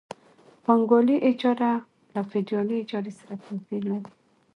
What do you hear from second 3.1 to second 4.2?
سره توپیر لري